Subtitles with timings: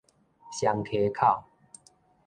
[0.51, 1.43] 雙溪口